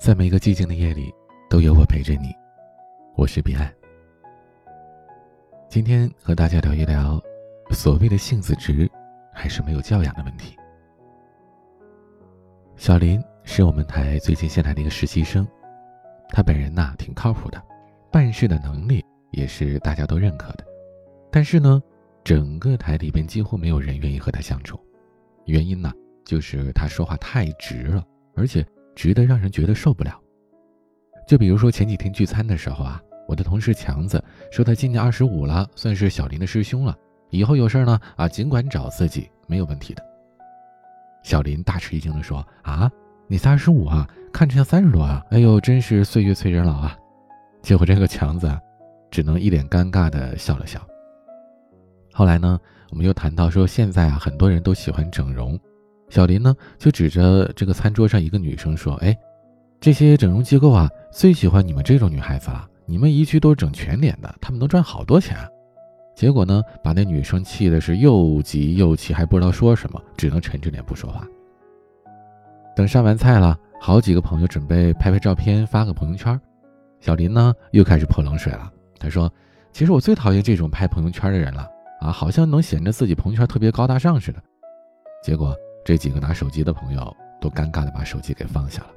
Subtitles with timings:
[0.00, 1.14] 在每个寂静的夜里，
[1.48, 2.34] 都有我陪着你。
[3.14, 3.72] 我是彼岸。
[5.68, 7.20] 今天和大家聊一聊，
[7.70, 8.90] 所谓的性子直，
[9.32, 10.56] 还是没有教养的问题。
[12.76, 15.46] 小林是我们台最近新来的一个实习生，
[16.30, 17.62] 他本人呐挺靠谱的，
[18.10, 20.66] 办事的能力也是大家都认可的。
[21.30, 21.80] 但是呢，
[22.24, 24.80] 整个台里边几乎没有人愿意和他相处，
[25.44, 25.92] 原因呢
[26.24, 28.04] 就是他说话太直了，
[28.34, 28.66] 而且。
[28.94, 30.18] 直得让人觉得受不了。
[31.26, 36.96] 就比如说前几天聚餐的时候啊，我的同事强子说他今年二十五了，算是小林的师兄了，
[37.30, 40.02] 以后有事呢啊，尽管找自己，没有问题的。
[41.22, 42.90] 小林大吃一惊的说：“啊，
[43.28, 45.24] 你才二十五啊，看着像三十多啊！
[45.30, 46.98] 哎呦，真是岁月催人老啊！”
[47.62, 48.60] 结果这个强子啊，
[49.08, 50.84] 只能一脸尴尬的笑了笑。
[52.12, 52.58] 后来呢，
[52.90, 55.58] 我们又谈到说，现在啊，很多人都喜欢整容。
[56.12, 59.16] 小林呢，就指着这个餐桌上一个女生说：“哎，
[59.80, 62.68] 这些整容机构啊，最喜欢你们这种女孩子了。
[62.84, 65.38] 你们一去都是整全脸的，他们能赚好多钱。”
[66.14, 71.26] 结果呢，把那女生气的是又急又气，还不知道说什么，只能沉着脸不说话。
[72.76, 76.38] 等上完菜了，好几个朋友准备拍拍照片发个朋友圈，
[77.00, 78.70] 小林呢又开始泼冷水了。
[78.98, 79.32] 他说
[79.72, 81.66] ：“其实我最讨厌这种拍朋友圈的人了
[82.02, 84.38] 啊，好像能显得自己朋友圈特别高大上似的。”
[85.24, 85.56] 结果。
[85.84, 88.88] 这几个拿手机的朋友都尴尬的把手机给放下了。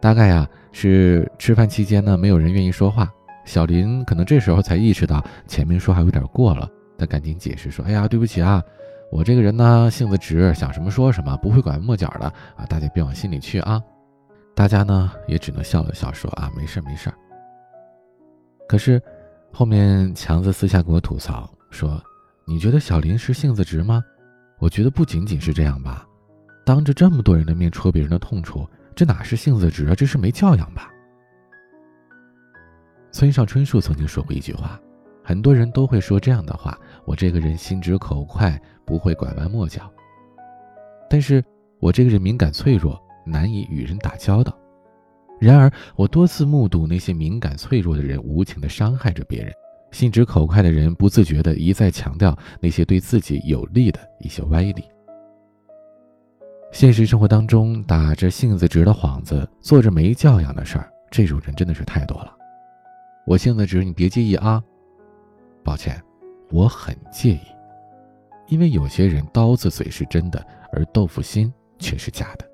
[0.00, 3.10] 大概呀是吃饭期间呢，没有人愿意说话。
[3.44, 8.62] 小林可能这时候才意识到前面说话有点过了，他赶紧解释说：“哎呀，对不起啊，
[9.10, 13.82] 我这个人呢性子直，想什么说什么，不会拐弯抹角的啊，大家别往心里去啊。”
[14.54, 17.12] 大家呢也只能笑了笑说：“啊，没事没事。”
[18.68, 19.00] 可是
[19.52, 22.02] 后面强子私下跟我吐槽说
[22.46, 24.02] ：“你觉得小林是性子直吗？”
[24.64, 26.08] 我觉得不仅仅是这样吧，
[26.64, 30.90] 当着这么多人的面戳别人的痛处，这哪是性子直啊，这是没教养吧？
[33.12, 34.80] 村上春树曾经说过一句话，
[35.22, 39.82] 很多人都会说这样的话：我这个人心直口快，不会拐弯抹角。
[41.10, 41.44] 但是
[41.78, 44.58] 我这个人敏感脆弱，难以与人打交道。
[45.38, 49.52] 然而，我多次目睹那些敏感脆弱的人无情地伤害着别人。
[49.94, 54.84] 心直口快的人不自觉地一再强调那些对自己有利的一些歪理。
[56.72, 62.34] 现实生活当中，打着性子直的幌子，做着没教养的事儿，这种人真的是太多了。
[63.24, 64.60] 我性子直，你别介意啊。
[65.62, 66.02] 抱歉，
[66.50, 67.40] 我很介意，
[68.48, 72.44] 因为有些人刀子嘴是真的，而豆腐心却是假的。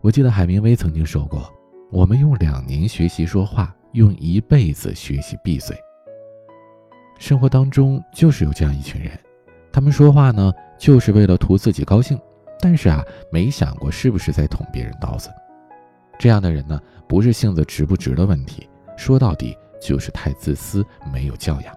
[0.00, 1.48] 我记得海明威曾经说过
[1.92, 5.76] ：“我们用两年学习说话。”用一辈子学习闭嘴。
[7.18, 9.10] 生活当中就是有这样一群人，
[9.72, 12.18] 他们说话呢，就是为了图自己高兴，
[12.60, 15.28] 但是啊，没想过是不是在捅别人刀子。
[16.18, 21.74] 这样的人呢，不是性子直不直的问题，说到底就是太自私，没有教养。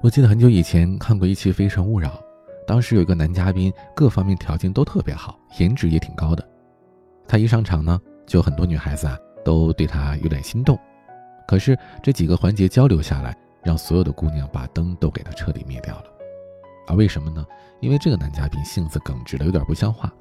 [0.00, 2.08] 我记得很久以前看过一期《非诚勿扰》，
[2.66, 6.46] 当时有一个男嘉宾，各方面条件都特别好，颜值也挺高的。
[7.26, 9.16] 他一上场呢，就很多女孩子啊。
[9.44, 10.78] 都对他有点心动，
[11.46, 16.04] 可是这几个环节交流下来，让所有的姑娘把灯都给他彻底灭掉了。
[16.86, 17.46] 啊为什么呢？
[17.80, 20.12] 因为这个男嘉宾性子耿直的有点不像话。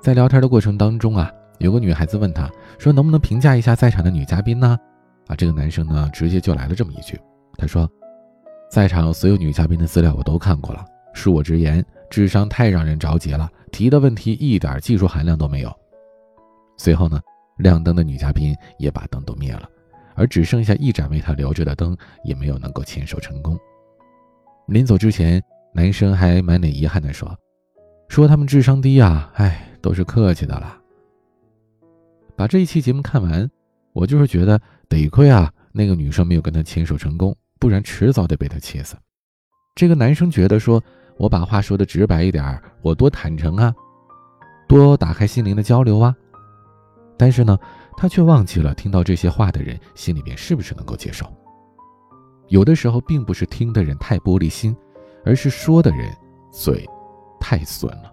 [0.00, 4.78] 在聊天的过程当中啊，有个女孩子问他说：“能不能评价一下在场的女嘉宾呢？”
[5.28, 7.20] 啊，这个男生呢直接就来了这么一句，
[7.56, 7.88] 他说
[8.70, 10.84] ：“在场所有女嘉宾的资料我都看过了，
[11.14, 15.72] 恕我直言，智商太让人着急了，提的问题一点技术含量都没有。”
[16.78, 17.20] 随后呢？
[17.60, 19.68] 亮灯的女嘉宾也把灯都灭了，
[20.14, 23.58] 而只剩下一盏为她留着的灯，也没有能够牵手成功。
[24.66, 25.42] 临走之前，
[25.74, 27.36] 男生还满脸遗憾地说
[28.08, 30.80] ：“说他们智商低啊，哎，都是客气的啦。”
[32.36, 33.50] 把这一期节目看完，
[33.92, 38.96] 我就是觉得得亏啊，那个女生没有跟他牵手成功，不然迟早得被他气死。
[39.74, 40.82] 这个男生觉得说
[41.18, 43.74] ：“我把话说的直白一点，我多坦诚啊，
[44.66, 46.14] 多打开心灵的交流啊。”
[47.20, 47.58] 但是呢，
[47.98, 51.26] 他却忘记了听到这些话的人心里面是不是能够接受。
[52.48, 54.74] 有的时候并不是听的人太玻璃心，
[55.22, 56.10] 而是说的人
[56.50, 56.88] 嘴
[57.38, 58.10] 太损了。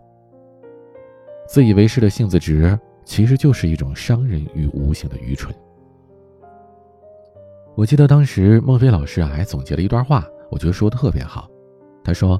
[1.47, 5.55] 自以为是的性子直，其实就是一种伤人于无形的愚蠢。
[7.75, 11.49] 我记得当时孟非老师啊还总结了一段话，我觉得说的特别好。
[12.03, 12.37] 他说：“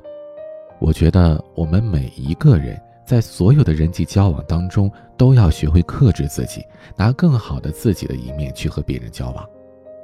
[0.81, 2.77] 我觉得我们每一个人。”
[3.07, 6.61] 在所有的人际交往当中，都要学会克制自己，
[6.97, 9.49] 拿更好的自己的一面去和别人交往。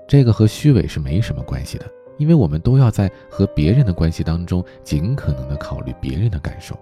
[0.07, 1.85] 这个和虚伪是没什么关系的，
[2.17, 6.79] 因为我们都要在和别人的关系当中，尽可能的考虑别人的感受。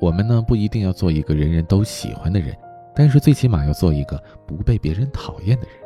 [0.00, 2.56] 我们呢不一定要做一个人人都喜欢的人，
[2.94, 5.76] 但是最起码要做一个不被别人讨厌的人。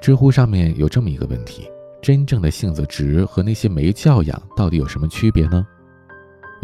[0.00, 5.66] 知乎上面有这么一个问题：真正的性子直和那些没教养到底有什么区别呢？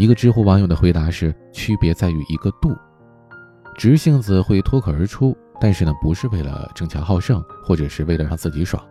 [0.02, 2.76] 一个知乎网友的回答是：区别在于一个度。
[3.76, 8.82] 直性子会脱口而出，但是呢，不是为了争强好胜，或者是为了让自己爽；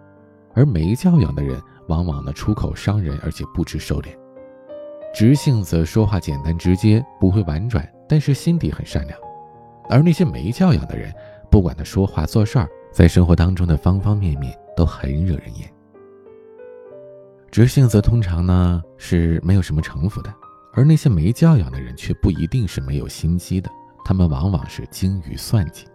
[0.54, 4.08] 而没教养的人，往往呢出口伤人，而且不知收敛。
[5.14, 9.20] 直性子说话简单直接，不会婉转，但是心底很善良；
[9.90, 11.14] 而那些没教养的人，
[11.50, 15.70] 不管他说话做事儿，在生活当中的方方面面都很惹人厌。
[17.52, 20.34] 直性子通常呢是没有什么城府的，
[20.74, 23.70] 而那些没教养的人却不一定是没有心机的。
[24.04, 25.86] 他们往往是精于算计。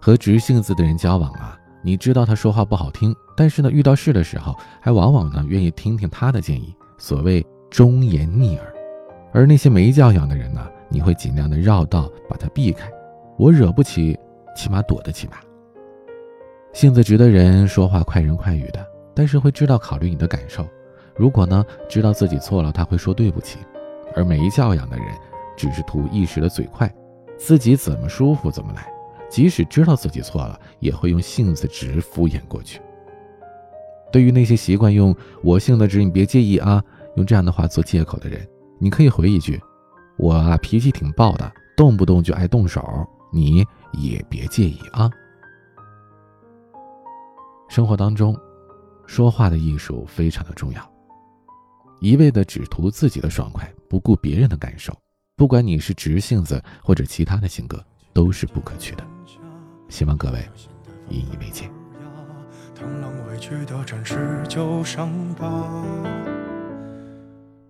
[0.00, 8.74] 和直性子的人交往啊，你知道他说话不好听，但是呢，遇到事的时候还往往呢愿意听听他的建议，所谓忠言逆耳。
[9.32, 12.90] 而那些没教养的人呢，你会尽量的绕道把他避开。
[13.38, 14.18] 我惹不起，
[14.54, 15.40] 起码躲得起吧。
[16.74, 20.66] 性子直的人说话快人快语的，但是会知道考虑你的感受。
[21.14, 23.58] 如果呢知道自己错了，他会说对不起。
[24.14, 25.06] 而没教养的人。
[25.54, 26.92] 只是图一时的嘴快，
[27.36, 28.90] 自己怎么舒服怎么来。
[29.28, 32.80] 即使知道自己错了，也会用性子直敷衍过去。
[34.10, 35.14] 对于那些习惯用
[35.44, 36.82] “我性子直，你别介意啊”
[37.16, 38.48] 用这样的话做借口的人，
[38.78, 39.60] 你可以回一句
[40.16, 45.08] ：“我啊脾气挺暴的，动不动就爱动手，你也别介意啊。”
[47.68, 48.34] 生活当中，
[49.06, 50.91] 说话的艺术非常的重要。
[52.02, 54.92] 一味的只图自己的爽快，不顾别人的感受。
[55.36, 57.80] 不管你是直性子或者其他的性格，
[58.12, 59.06] 都是不可取的。
[59.88, 60.44] 希望各位
[61.10, 61.70] 引以为戒。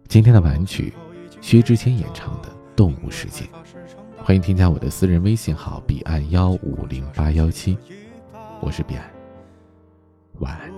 [0.08, 0.94] 今天的晚曲，
[1.42, 3.44] 薛之谦演唱的《动物世界》，
[4.16, 7.76] 欢迎添加我的私人微信号：彼岸幺五零八幺七，
[8.62, 9.21] 我是彼岸。
[10.42, 10.58] 晚。
[10.60, 10.70] 安。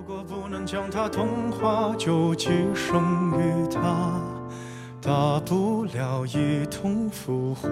[5.07, 7.69] 大不了一同腐化，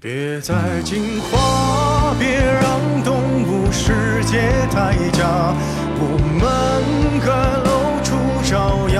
[0.00, 3.12] 别再进化，别让动
[3.44, 4.38] 物世界
[4.72, 5.54] 代价，
[6.00, 6.42] 我们
[7.20, 7.28] 该
[7.60, 7.68] 露
[8.02, 8.16] 出
[8.48, 8.96] 爪牙，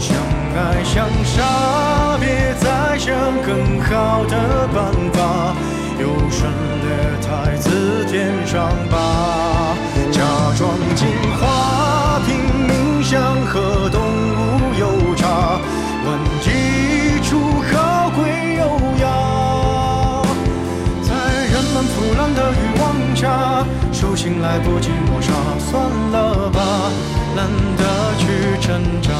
[0.00, 0.10] 相
[0.56, 3.14] 爱相杀，别再想
[3.46, 5.54] 更好的办法，
[6.00, 6.50] 优胜
[6.82, 6.88] 劣
[7.22, 8.56] 汰自天上
[8.90, 9.47] 拔，假
[10.98, 11.06] 装进
[11.38, 12.34] 化，拼
[12.66, 15.60] 命想和动物有差。
[16.04, 17.38] 问一处
[17.72, 18.62] 高贵优
[19.00, 20.22] 雅，
[21.02, 21.08] 在
[21.52, 25.32] 人们腐烂的欲望下，手心来不及抹杀，
[25.70, 25.80] 算
[26.10, 26.90] 了吧，
[27.36, 27.46] 懒
[27.76, 27.82] 得
[28.18, 28.26] 去
[28.60, 29.12] 挣扎。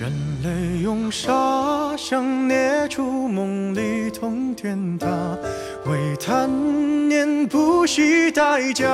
[0.00, 0.12] 人
[0.42, 5.06] 类用沙想捏出梦里通天塔，
[5.88, 8.84] 为贪念不惜代价，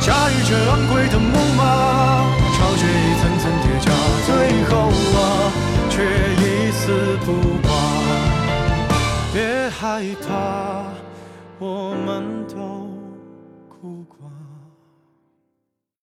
[0.00, 1.62] 驾驭着昂贵的木马。
[2.56, 3.86] 巢穴一层层叠加，
[4.26, 4.28] 最
[4.64, 5.18] 后啊，
[5.88, 7.26] 却一丝不
[7.62, 7.70] 挂。
[9.32, 10.82] 别害怕，
[11.60, 12.95] 我们都。